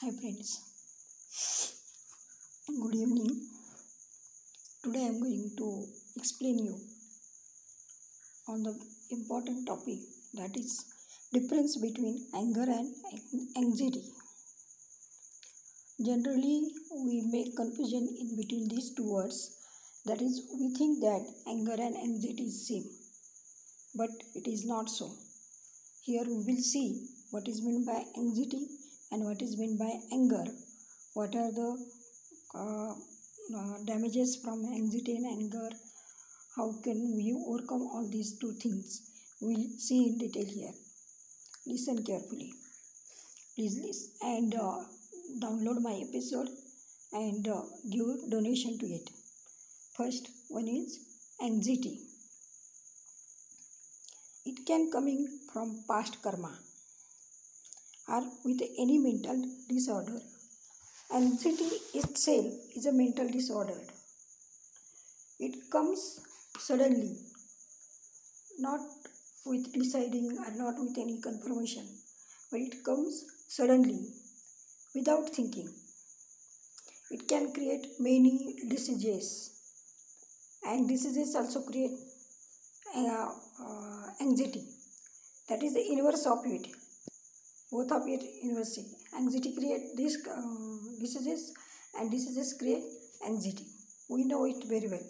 [0.00, 0.48] Hi friends.
[2.68, 3.30] Good evening.
[4.84, 5.68] Today I am going to
[6.16, 6.74] explain you
[8.46, 8.74] on the
[9.10, 9.96] important topic
[10.34, 10.84] that is
[11.32, 12.92] difference between anger and
[13.56, 14.04] anxiety.
[16.04, 16.60] Generally
[17.06, 19.42] we make confusion in between these two words
[20.04, 22.84] that is we think that anger and anxiety is same
[23.94, 25.14] but it is not so.
[26.02, 28.75] Here we will see what is meant by anxiety
[29.10, 30.44] and what is meant by anger.
[31.14, 31.70] What are the
[32.54, 35.68] uh, uh, damages from anxiety and anger?
[36.56, 39.02] How can we overcome all these two things?
[39.40, 40.72] We'll see in detail here.
[41.66, 42.52] Listen carefully.
[43.54, 44.78] Please listen and uh,
[45.40, 46.48] download my episode
[47.12, 49.10] and uh, give donation to it.
[49.96, 50.98] First one is
[51.42, 52.00] anxiety.
[54.44, 56.52] It can coming from past karma
[58.08, 60.20] or with any mental disorder.
[61.14, 63.80] Anxiety itself is a mental disorder.
[65.38, 66.20] It comes
[66.58, 67.16] suddenly,
[68.58, 68.80] not
[69.44, 71.86] with deciding or not with any confirmation,
[72.50, 74.12] but it comes suddenly
[74.94, 75.70] without thinking.
[77.10, 79.50] It can create many diseases,
[80.64, 81.98] and diseases also create
[82.96, 84.64] uh, uh, anxiety.
[85.48, 86.66] That is the inverse of it.
[87.70, 88.78] Both of it inverse.
[89.16, 90.40] Anxiety create these uh,
[91.00, 91.52] diseases,
[91.98, 92.84] and diseases create
[93.26, 93.66] anxiety.
[94.08, 95.06] We know it very well.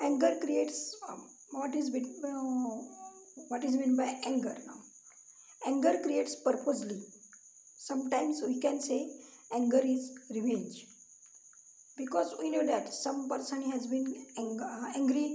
[0.00, 2.78] Anger creates um, what is bit, uh,
[3.48, 4.78] what is meant by anger now.
[5.66, 7.02] Anger creates purposely.
[7.78, 9.00] Sometimes we can say
[9.52, 10.86] anger is revenge
[11.96, 14.06] because we know that some person has been
[14.38, 15.26] ang- uh, angry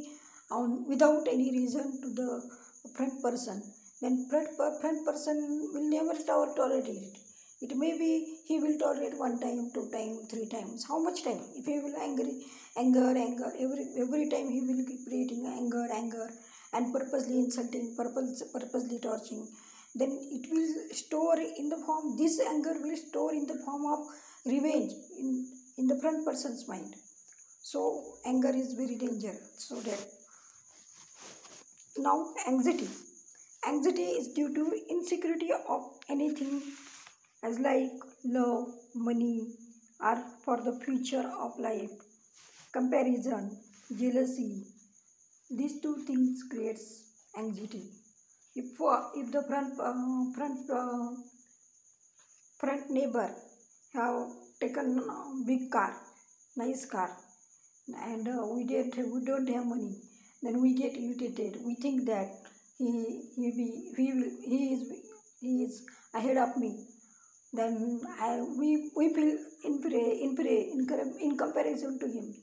[0.51, 2.29] on without any reason to the
[2.95, 3.61] front person
[4.05, 4.49] then front,
[4.81, 5.37] front person
[5.73, 7.17] will never to- tolerate it.
[7.65, 8.09] It may be
[8.47, 10.85] he will tolerate one time two time three times.
[10.87, 11.39] How much time?
[11.59, 12.33] If he will angry
[12.77, 16.27] anger anger every every time he will keep creating anger anger
[16.73, 19.47] and purposely insulting purpose, purposely torturing
[19.95, 20.69] then it will
[21.01, 24.05] store in the form this anger will store in the form of
[24.53, 25.29] revenge in
[25.77, 26.93] in the front person's mind.
[27.71, 27.81] So
[28.25, 30.01] anger is very dangerous so that
[31.97, 32.17] now
[32.53, 32.89] anxiety
[33.67, 36.61] anxiety is due to insecurity of anything
[37.43, 39.47] as like love money
[39.99, 41.95] or for the future of life.
[42.73, 43.43] Comparison
[44.01, 44.51] jealousy
[45.49, 46.87] these two things creates
[47.37, 47.85] anxiety.
[48.55, 51.09] If uh, if the front uh, front uh,
[52.59, 53.29] front neighbor
[53.93, 54.17] have
[54.59, 54.87] taken
[55.49, 55.91] big car
[56.57, 57.09] nice car
[58.11, 59.95] and uh, we didn't we don't have money
[60.43, 61.57] then we get irritated.
[61.65, 62.29] We think that
[62.77, 62.91] he
[63.35, 64.81] he be he will he is
[65.41, 66.71] he is ahead of me.
[67.53, 72.33] Then I, we we feel inferior inferior in, com- in comparison to him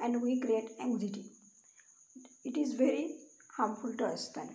[0.00, 1.24] and we create anxiety.
[2.44, 3.16] It is very
[3.56, 4.50] harmful to us then.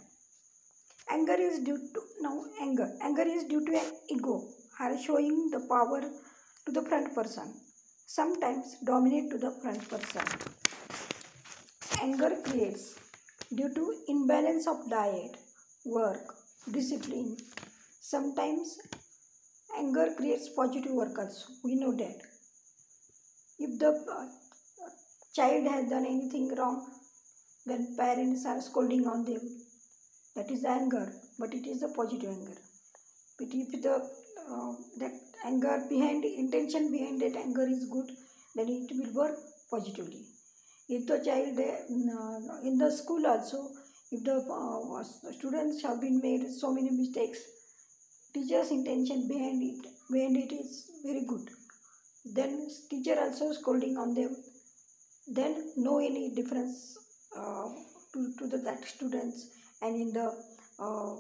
[1.10, 4.44] Anger is due to now anger anger is due to an ego.
[4.80, 7.54] Or showing the power to the front person.
[8.08, 10.24] Sometimes dominate to the front person.
[12.02, 13.00] Anger creates
[13.54, 15.38] due to imbalance of diet
[15.86, 16.36] work
[16.72, 17.36] discipline
[18.00, 18.78] sometimes
[19.78, 21.46] anger creates positive work also.
[21.64, 22.22] We know that.
[23.58, 24.28] If the uh,
[25.36, 26.78] child has done anything wrong
[27.66, 29.44] then parents are scolding on them.
[30.36, 31.06] That is anger
[31.40, 32.58] but it is a positive anger.
[33.40, 33.96] But if the
[34.50, 35.14] uh, that
[35.46, 38.12] anger behind intention behind that anger is good
[38.56, 39.38] then it will work
[39.72, 40.26] positively
[40.88, 41.58] if the child
[42.64, 43.72] in the school also
[44.12, 47.40] if the students have been made so many mistakes.
[48.34, 51.50] Teacher's intention behind it behind it is very good.
[52.26, 54.36] Then teacher also scolding on them.
[55.28, 56.98] Then no any difference
[57.36, 57.70] uh,
[58.14, 59.48] to, to the that students
[59.82, 60.28] and in the
[60.80, 61.16] uh,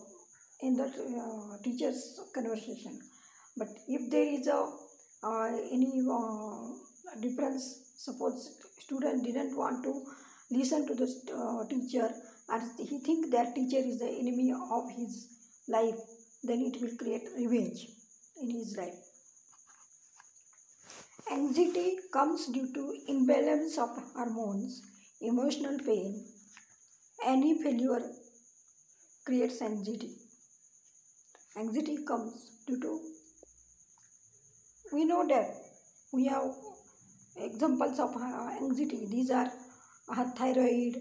[0.61, 2.99] in the uh, teacher's conversation.
[3.57, 4.69] But if there is a
[5.23, 9.93] uh, any uh, difference suppose student didn't want to
[10.51, 12.09] listen to the uh, teacher
[12.49, 15.27] and he think that teacher is the enemy of his
[15.67, 15.95] life.
[16.43, 17.87] Then it will create revenge
[18.41, 18.95] in his life.
[21.29, 24.81] Anxiety comes due to imbalance of hormones
[25.19, 26.25] emotional pain.
[27.25, 28.01] Any failure
[29.25, 30.15] creates anxiety.
[31.55, 33.01] Anxiety comes due to
[34.91, 35.47] we know that
[36.11, 36.51] we have
[37.37, 39.49] examples of uh, anxiety these are
[40.15, 40.95] uh, thyroid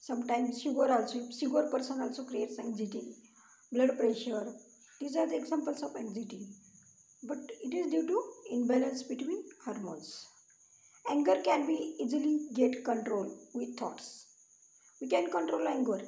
[0.00, 3.04] sometimes sugar also sugar person also creates anxiety
[3.72, 4.44] blood pressure
[5.00, 6.42] these are the examples of anxiety
[7.24, 10.26] but it is due to imbalance between hormones.
[11.10, 14.26] Anger can be easily get control with thoughts.
[15.00, 16.00] We can control anger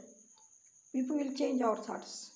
[0.94, 2.32] if we will change our thoughts.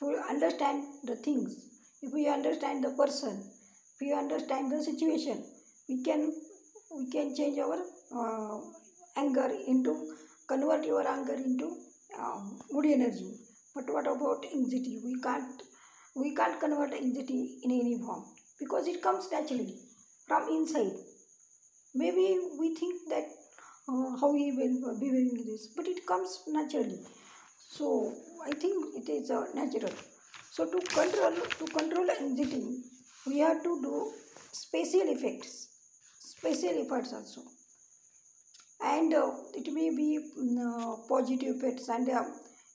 [0.00, 1.56] If we understand the things,
[2.02, 3.50] if we understand the person,
[3.94, 5.51] if we understand the situation,
[5.92, 6.22] we can
[6.96, 7.78] we can change our
[8.20, 8.58] uh,
[9.22, 9.94] anger into
[10.48, 11.68] convert your anger into
[12.18, 13.30] um, mood energy.
[13.74, 15.00] But what about anxiety?
[15.04, 15.62] We can't
[16.14, 18.24] we can't convert anxiety in any form
[18.60, 19.78] because it comes naturally
[20.28, 20.92] from inside.
[21.94, 23.28] Maybe we think that
[23.88, 27.00] uh, how he will be doing this, but it comes naturally.
[27.70, 29.92] So I think it is uh, natural.
[30.50, 32.82] So to control to control anxiety,
[33.26, 34.12] we have to do
[34.52, 35.68] special effects,
[36.42, 37.42] special efforts also
[38.82, 42.24] and uh, it may be mm, uh, positive effects and uh,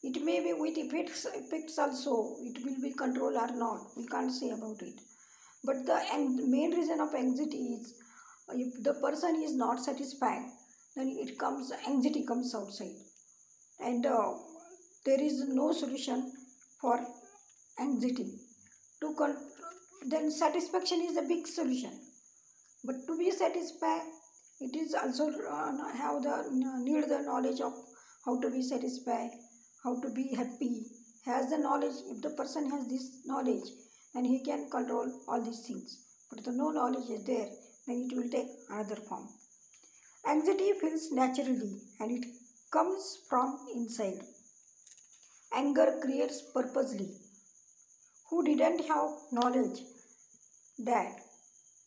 [0.04, 4.32] it may be with effects effects also it will be control or not we can't
[4.32, 5.00] say about it.
[5.64, 6.00] But the
[6.48, 7.94] main reason of anxiety is
[8.50, 10.46] uh, if the person is not satisfied
[10.96, 12.98] then it comes anxiety comes outside.
[13.80, 14.34] And uh,
[15.06, 16.34] there is no solution
[16.82, 17.00] for
[17.80, 18.40] anxiety.
[19.02, 19.38] To con-
[20.08, 22.07] then satisfaction is a big solution
[22.88, 24.08] but to be satisfied
[24.60, 25.72] it is also uh,
[26.04, 27.74] have the uh, need the knowledge of
[28.26, 29.32] how to be satisfied
[29.84, 30.86] how to be happy.
[31.26, 33.68] Has the knowledge if the person has this knowledge
[34.14, 36.00] then he can control all these things.
[36.30, 37.48] But if no knowledge is there
[37.88, 39.28] then it will take another form.
[40.28, 42.26] Anxiety feels naturally and it
[42.72, 44.22] comes from inside.
[45.54, 47.10] Anger creates purposely.
[48.30, 49.80] Who didn't have knowledge
[50.80, 51.27] that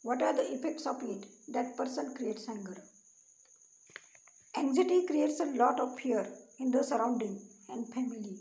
[0.03, 1.27] what are the effects of it?
[1.49, 2.83] That person creates anger.
[4.57, 6.25] Anxiety creates a lot of fear
[6.61, 8.39] in the surrounding and family.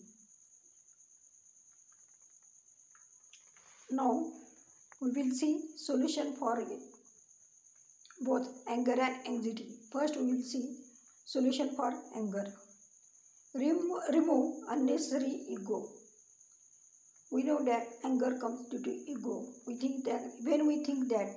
[3.91, 4.31] Now
[5.01, 6.81] we will see solution for it
[8.21, 9.79] both anger and anxiety.
[9.91, 10.75] First we will see
[11.25, 12.53] solution for anger.
[13.53, 15.91] Remo- remove unnecessary ego.
[17.31, 19.47] We know that anger comes due to ego.
[19.65, 21.29] We think that when we think that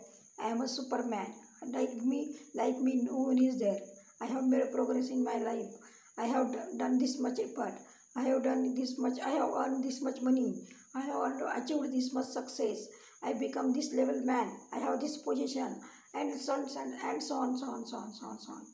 [0.42, 1.32] i am a superman.
[1.72, 3.78] Like me like me no one is there.
[4.20, 5.72] I have made progress in my life.
[6.18, 7.74] I have done this much effort.
[8.16, 10.66] I have done this much i have earned this much money.
[10.94, 12.86] I have achieved this much success.
[13.22, 14.52] I become this level man.
[14.72, 15.80] I have this position.
[16.14, 16.66] And so on
[17.04, 18.66] and, so on so on so on so on so on.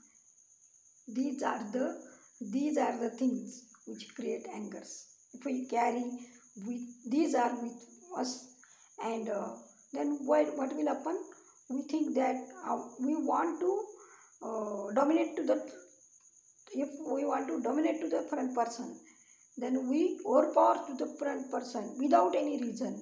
[1.15, 1.87] These are the
[2.41, 5.07] these are the things which create angers.
[5.35, 6.05] If we carry
[6.67, 6.81] with
[7.11, 7.75] these are with
[8.17, 8.45] us.
[9.03, 9.51] And uh,
[9.93, 11.17] then what, what will happen
[11.69, 12.37] we think that
[12.67, 13.73] uh, we want to
[14.43, 15.57] uh, dominate to the
[16.73, 18.89] if we want to dominate to the front person
[19.63, 22.93] then we overpower to the front person without any reason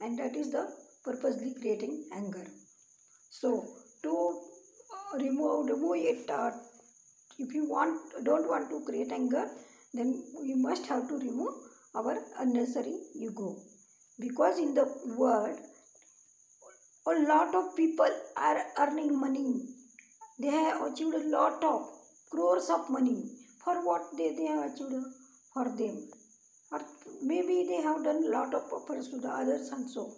[0.00, 0.64] and that is the
[1.04, 2.44] purposely creating anger.
[3.30, 3.64] So
[4.02, 4.14] to
[4.94, 6.50] uh, remove remove it uh,
[7.38, 9.44] if you want don't want to create anger
[9.94, 10.08] then
[10.42, 11.54] we must have to remove
[11.94, 13.56] our unnecessary ego.
[14.18, 14.86] Because in the
[15.16, 15.58] world
[17.06, 19.68] a lot of people are earning money.
[20.38, 21.88] They have achieved a lot of
[22.30, 23.30] crores of money.
[23.64, 24.94] For what they, they have achieved
[25.52, 26.08] for them?
[26.72, 26.80] Or
[27.22, 30.12] maybe they have done lot of offers to the others also.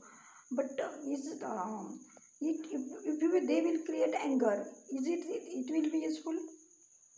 [0.50, 2.00] But uh, is um,
[2.40, 6.34] it, if, if they will create anger is it it will be useful?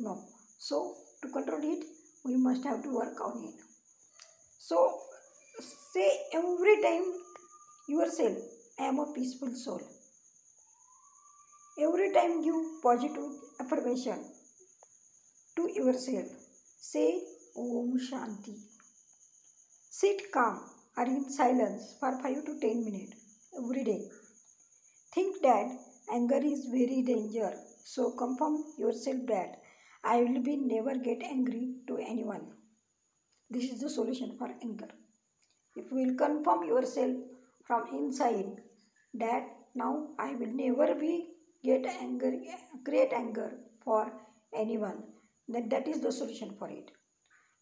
[0.00, 0.24] No.
[0.58, 1.84] So to control it
[2.24, 3.54] we must have to work on it.
[4.58, 4.98] So
[5.92, 7.04] say every time
[7.88, 8.38] yourself
[8.80, 9.82] i am a peaceful soul
[11.86, 13.30] every time give positive
[13.64, 14.20] affirmation
[15.56, 16.30] to yourself
[16.90, 17.08] say
[17.64, 18.56] om shanti
[20.00, 20.56] sit calm
[20.98, 23.16] or in silence for 5 to 10 minutes
[23.62, 24.00] every day
[25.16, 25.68] think that
[26.18, 27.50] anger is very danger
[27.94, 29.60] so confirm yourself that
[30.02, 32.52] I will be never get angry to anyone.
[33.50, 34.88] This is the solution for anger.
[35.76, 37.16] If you will confirm yourself
[37.66, 38.62] from inside
[39.14, 41.28] that now I will never be
[41.62, 42.32] get anger,
[42.84, 43.52] create anger
[43.84, 44.12] for
[44.54, 45.04] anyone,
[45.48, 46.90] then that is the solution for it.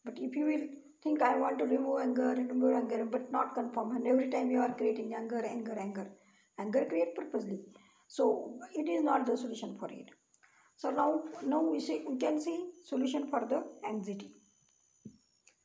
[0.05, 0.69] But if you will
[1.03, 4.61] think I want to remove anger, remove anger, but not confirm, and every time you
[4.61, 6.07] are creating anger, anger, anger,
[6.59, 7.61] anger create purposely.
[8.09, 10.11] So it is not the solution for it.
[10.77, 14.31] So now, now we see we can see solution for the anxiety.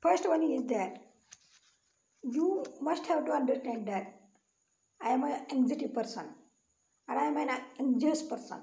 [0.02, 0.98] First one is that
[2.24, 4.23] you must have to understand that
[5.04, 6.26] I am an anxiety person
[7.08, 8.62] or I am an anxious person.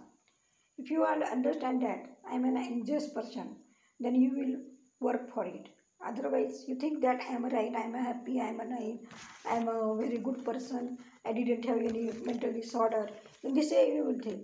[0.78, 3.56] If you all understand that I am an anxious person,
[3.98, 4.56] then you will
[5.00, 5.68] work for it.
[6.08, 9.56] otherwise you think that i am right i am happy i am a nice i
[9.56, 10.86] am a very good person
[11.26, 13.02] i didn't have any mental disorder
[13.44, 14.40] in this way you will think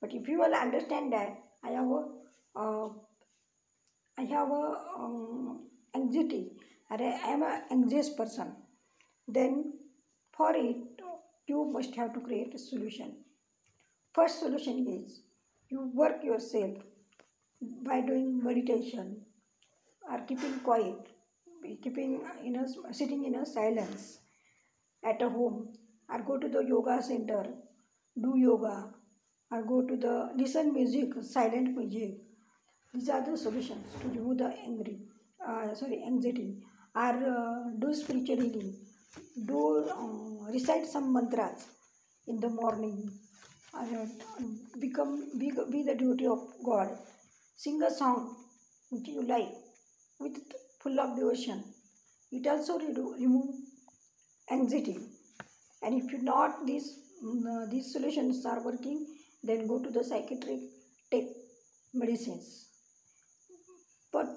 [0.00, 2.02] but if you will understand that i have a
[2.62, 2.88] uh,
[4.18, 4.64] i have a
[4.98, 5.60] um,
[6.00, 6.42] anxiety
[6.90, 8.52] or i am an anxious person
[9.38, 9.56] then
[10.36, 10.85] for it
[11.46, 13.16] you must have to create a solution.
[14.12, 15.20] First solution is
[15.68, 16.78] you work yourself
[17.84, 19.08] by doing meditation
[20.10, 21.08] or keeping quiet
[21.82, 22.12] keeping
[22.44, 24.18] in a sitting in a silence
[25.04, 25.58] at a home
[26.08, 27.42] or go to the yoga center
[28.26, 28.76] do yoga
[29.50, 32.14] or go to the listen music silent music.
[32.94, 34.98] These are the solutions to remove the angry
[35.46, 36.56] uh, sorry anxiety
[36.94, 38.74] or uh, do spiritual healing
[39.50, 39.60] do
[39.90, 41.66] uh, recite some mantras
[42.26, 43.10] in the morning
[43.74, 44.06] or uh,
[44.80, 46.88] become be, be the duty of god.
[47.56, 48.36] Sing a song
[48.90, 49.52] which you like
[50.20, 50.36] with
[50.82, 51.64] full of devotion.
[52.32, 53.54] It also remove
[54.50, 54.98] anxiety.
[55.82, 59.06] And if you not these uh, these solutions are working
[59.42, 60.60] then go to the psychiatric
[61.10, 61.28] take
[61.94, 62.68] medicines.
[64.12, 64.28] But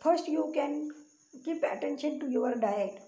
[0.00, 0.90] first you can
[1.44, 2.98] keep attention to your diet.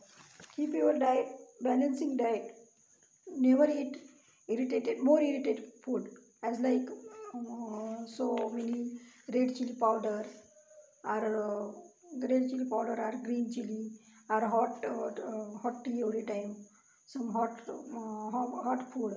[0.56, 1.26] Keep your diet
[1.60, 2.54] balancing diet.
[3.36, 3.96] Never eat
[4.48, 6.08] irritated more irritated food
[6.42, 6.88] as like
[7.34, 8.98] uh, so many
[9.34, 10.24] red chili powder
[11.04, 13.90] or uh, red chili powder or green chili
[14.30, 16.56] or hot uh, hot tea every time.
[17.06, 18.30] Some hot uh,
[18.68, 19.14] hot food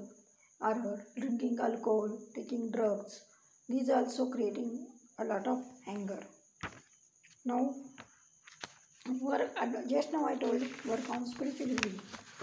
[0.61, 3.21] or drinking alcohol taking drugs.
[3.69, 4.87] These are also creating
[5.19, 6.21] a lot of anger.
[7.45, 7.75] Now
[9.21, 9.51] work
[9.89, 11.91] just now i told work on spirituality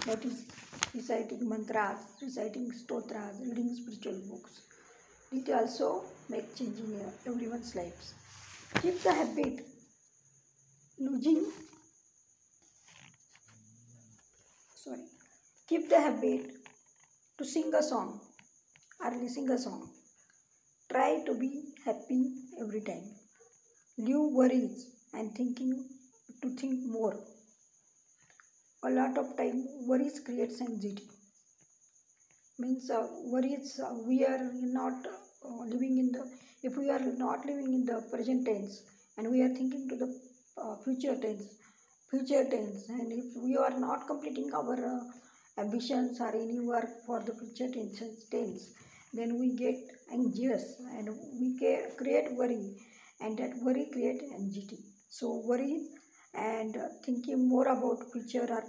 [0.05, 0.45] that is
[0.93, 4.61] reciting mantras reciting stotras reading spiritual books.
[5.31, 8.13] It also make change in everyone's lives.
[8.81, 9.65] Keep the habit.
[10.99, 11.45] Losing.
[14.83, 15.05] Sorry.
[15.67, 16.51] Keep the habit
[17.37, 18.19] to sing a song
[19.03, 19.89] or sing a song.
[20.91, 21.51] Try to be
[21.85, 23.03] happy every time.
[23.97, 25.85] Leave worries and thinking
[26.41, 27.15] to think more
[28.89, 29.59] a lot of time
[29.91, 31.07] worries creates anxiety.
[32.59, 36.23] Means uh, worries uh, we are not uh, living in the
[36.61, 38.81] if we are not living in the present tense
[39.17, 40.09] and we are thinking to the
[40.63, 41.47] uh, future tense
[42.11, 45.03] future tense and if we are not completing our uh,
[45.63, 48.69] ambitions or any work for the future tense, tense
[49.13, 49.77] then we get
[50.11, 50.65] anxious
[50.97, 51.47] and we
[51.97, 52.63] create worry
[53.21, 54.79] and that worry create anxiety.
[55.09, 55.81] So worry
[56.33, 58.63] and thinking more about future or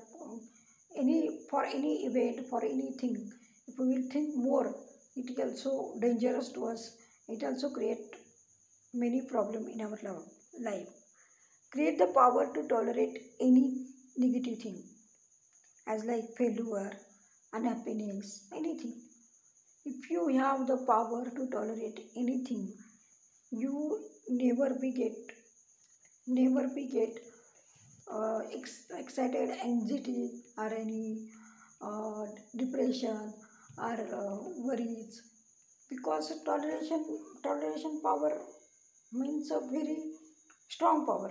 [1.02, 1.19] any
[1.50, 3.16] for any event for anything
[3.69, 4.66] if we will think more
[5.16, 6.90] it is also dangerous to us.
[7.28, 8.16] It also create
[8.95, 9.99] many problem in our
[10.61, 10.88] life.
[11.73, 13.64] Create the power to tolerate any
[14.16, 14.83] negative thing
[15.87, 16.90] as like failure
[17.52, 18.97] unhappiness anything.
[19.85, 22.75] If you have the power to tolerate anything
[23.50, 25.14] you never be get
[26.26, 27.19] never be get
[28.12, 31.19] uh, ex- excited anxiety or any
[31.83, 32.25] uh,
[32.57, 33.35] depression
[33.79, 34.37] or uh,
[34.67, 35.23] worries.
[35.90, 37.05] Because toleration
[37.43, 38.33] toleration power
[39.12, 39.99] means a very
[40.69, 41.31] strong power.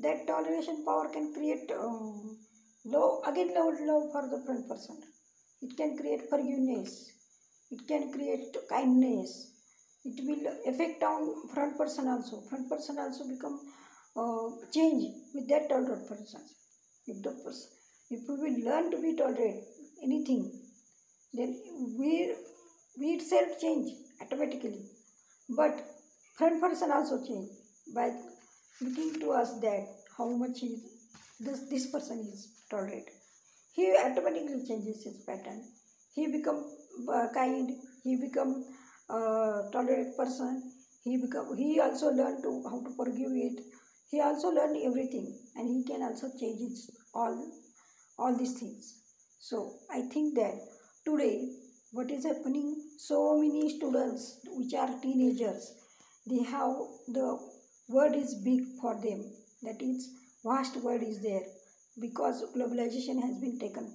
[0.00, 2.36] That toleration power can create um,
[2.84, 5.00] love again love, love for the front person.
[5.62, 7.12] It can create forgiveness.
[7.70, 9.48] It can create kindness.
[10.04, 12.40] It will affect on front person also.
[12.48, 13.60] Front person also become
[14.16, 16.40] uh, change with that tolerant person.
[17.06, 17.68] If the person
[18.10, 19.60] if we learn to be tolerant
[20.02, 20.42] anything
[21.32, 21.50] then
[21.98, 22.12] we
[23.00, 23.88] we itself change
[24.22, 24.82] automatically.
[25.48, 25.80] But
[26.38, 27.50] front person also change
[27.94, 28.10] by
[28.80, 29.86] looking to us that
[30.16, 30.70] how much he,
[31.40, 33.08] this this person is tolerant.
[33.72, 35.64] He automatically changes his pattern.
[36.14, 36.60] He become
[37.08, 37.70] uh, kind
[38.04, 38.64] he become
[39.08, 40.62] uh, tolerant person.
[41.04, 43.60] He become he also learn to how to forgive it
[44.10, 45.26] he also learn everything
[45.56, 46.78] and he can also change it
[47.14, 47.34] all
[48.18, 48.94] all these things.
[49.48, 49.58] So
[49.90, 50.56] i think that
[51.04, 51.34] today
[51.92, 52.68] what is happening
[53.08, 54.24] so many students
[54.58, 55.64] which are teenagers
[56.32, 56.74] they have
[57.18, 57.28] the
[57.88, 59.24] word is big for them.
[59.62, 60.08] That is
[60.44, 61.42] vast word is there
[62.00, 63.92] because globalization has been taken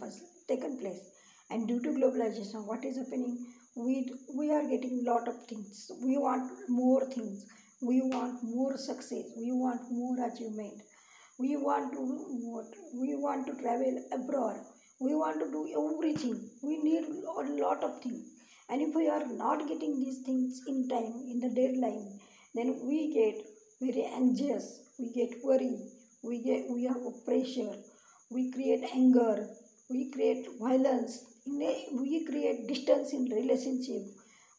[0.47, 1.01] taken place.
[1.49, 3.37] And due to globalization what is happening
[3.75, 3.95] we
[4.33, 5.91] we are getting lot of things.
[6.03, 7.45] We want more things
[7.87, 9.25] we want more success.
[9.35, 10.81] We want more achievement.
[11.37, 12.65] We want to what?
[12.93, 14.61] we want to travel abroad.
[14.99, 16.49] We want to do everything.
[16.61, 18.25] We need a lot of things.
[18.69, 22.19] And if we are not getting these things in time in the deadline
[22.55, 23.41] then we get
[23.81, 24.79] very anxious.
[24.97, 25.77] We get worry.
[26.23, 27.73] We get we have pressure.
[28.31, 29.47] We create anger.
[29.89, 31.23] We create violence.
[31.45, 34.03] We create distance in relationship.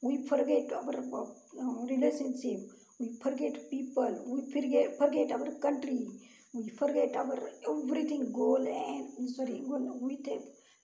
[0.02, 2.61] We forget our uh, relationship
[2.98, 4.12] we forget people.
[4.32, 5.98] We forget forget our country.
[6.52, 7.38] We forget our
[7.72, 10.18] everything goal and sorry we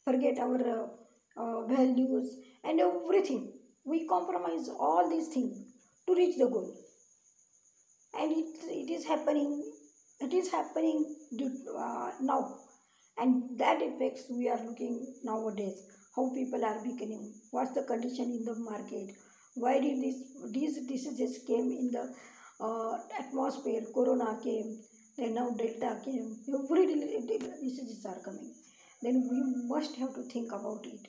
[0.04, 0.88] forget our
[1.36, 3.42] uh, values and everything.
[3.84, 5.62] We compromise all these things
[6.06, 6.70] to reach the goal.
[8.14, 9.64] And it, it is happening
[10.20, 11.04] it is happening
[11.76, 12.54] uh, now.
[13.18, 15.84] And that effects we are looking nowadays.
[16.16, 19.10] How people are becoming what's the condition in the market
[19.54, 20.18] why did this
[20.52, 22.04] these diseases came in the
[22.60, 24.78] uh, atmosphere corona came
[25.16, 26.36] then now delta came.
[26.48, 28.54] Every diseases are coming.
[29.02, 31.06] Then we must have to think about it.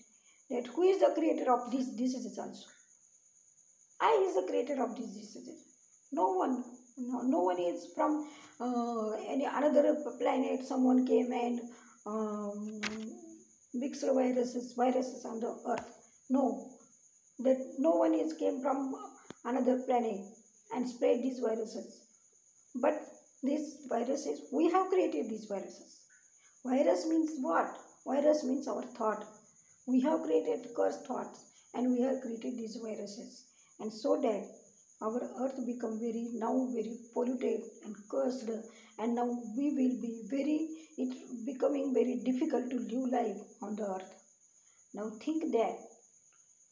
[0.50, 2.67] That who is the creator of these diseases also?
[4.01, 5.63] I is the creator of these diseases.
[6.12, 6.63] No one
[6.97, 8.27] no, no one is from
[8.59, 10.65] uh, any another planet.
[10.65, 11.62] Someone came and
[12.05, 12.81] um,
[13.73, 15.88] mixed viruses, viruses on the earth.
[16.29, 16.73] No,
[17.40, 18.96] that no one is came from
[19.46, 20.22] another planet
[20.74, 22.02] and spread these viruses.
[22.75, 23.02] But
[23.44, 26.02] these viruses, we have created these viruses.
[26.66, 27.78] Virus means what?
[28.06, 29.25] Virus means our thought.
[29.86, 33.46] We have created cursed thoughts and we have created these viruses.
[33.80, 34.48] And so that
[35.02, 38.50] our earth become very now very polluted and cursed
[39.00, 39.25] and now
[39.58, 40.60] we will be very
[41.04, 41.12] it
[41.46, 44.13] becoming very difficult to live life on the earth
[44.94, 45.92] now think that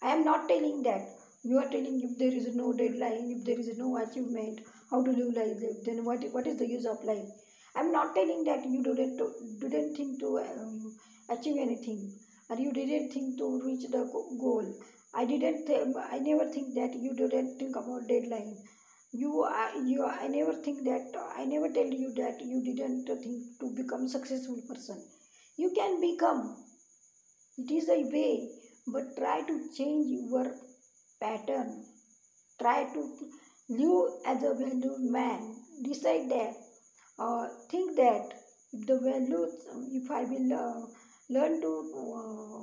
[0.01, 1.07] i am not telling that.
[1.43, 4.59] You are telling if there is no deadline if there is no achievement
[4.91, 7.25] how to live life then what, what is the use of life?
[7.75, 9.19] I'm not telling that you didn't
[9.59, 10.93] didn't think to um,
[11.29, 12.11] achieve anything
[12.49, 14.03] or you didn't think to reach the
[14.45, 14.65] goal.
[15.13, 18.59] I didn't th- i never think that you didn't think about deadline.
[19.11, 23.43] You are you i never think that i never tell you that you didn't think
[23.59, 25.03] to become successful person.
[25.57, 26.43] You can become.
[27.57, 28.49] It is a way
[28.91, 30.45] but try to change your
[31.19, 31.85] pattern.
[32.59, 33.01] Try to
[33.69, 35.55] live as a valued man.
[35.83, 36.53] Decide that
[37.19, 38.33] uh, think that
[38.73, 39.51] the values
[39.99, 40.81] if i will uh,
[41.35, 42.61] learn to uh,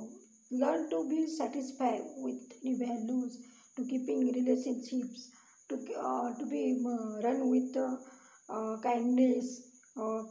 [0.61, 3.37] learn to be satisfied with the values
[3.75, 5.29] to keeping relationships
[5.69, 5.75] to,
[6.07, 6.63] uh, to be
[6.93, 9.61] uh, run with uh, kindness
[9.95, 10.25] or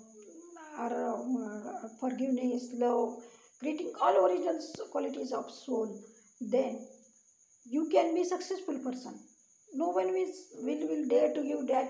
[2.00, 3.14] forgiveness, love,
[3.60, 4.58] creating all original
[4.90, 5.88] qualities of soul,
[6.40, 6.80] then
[7.66, 9.18] you can be successful person.
[9.74, 10.32] No one will,
[10.66, 11.86] will, will dare to you that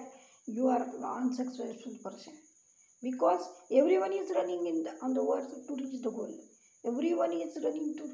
[0.47, 0.83] you are
[1.19, 2.35] unsuccessful person
[3.03, 6.33] because everyone is running in the, on the world to reach the goal
[6.87, 8.05] everyone is running to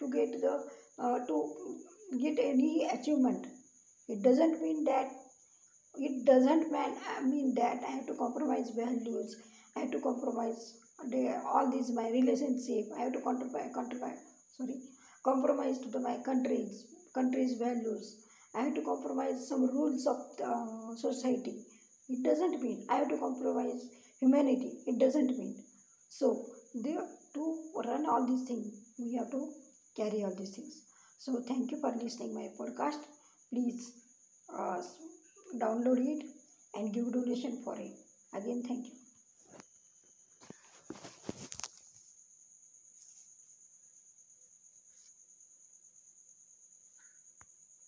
[0.00, 0.54] to get the
[0.98, 1.36] uh, to
[2.24, 3.46] get any achievement
[4.08, 5.08] it doesn't mean that
[5.96, 9.36] it doesn't mean, I mean that I have to compromise values.
[9.76, 10.74] I have to compromise
[11.46, 12.86] all these my relationship.
[12.96, 14.18] I have to compromise, compromise
[14.56, 14.78] sorry,
[15.24, 16.84] compromise to the, my country's
[17.14, 18.16] country's values.
[18.54, 21.56] I have to compromise some rules of uh, society.
[22.08, 23.86] It doesn't mean I have to compromise
[24.20, 24.78] humanity.
[24.86, 25.56] It doesn't mean.
[26.08, 27.44] So there to
[27.84, 29.48] run all these things, we have to
[29.96, 30.82] carry all these things.
[31.18, 32.98] So thank you for listening my podcast
[33.50, 33.92] please
[34.52, 34.80] uh,
[35.62, 36.24] download it
[36.74, 37.92] and give donation for it
[38.34, 38.94] again thank you